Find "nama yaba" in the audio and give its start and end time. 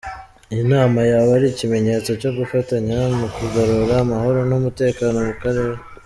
0.73-1.29